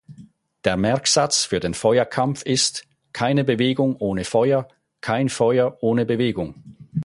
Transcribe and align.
Der 0.63 0.77
Merksatz 0.77 1.43
für 1.45 1.59
den 1.59 1.75
Feuerkampf 1.75 2.41
ist 2.41 2.87
„keine 3.13 3.43
Bewegung 3.43 3.95
ohne 3.97 4.23
Feuer, 4.23 4.67
kein 4.99 5.29
Feuer 5.29 5.77
ohne 5.81 6.07
Bewegung“. 6.07 6.75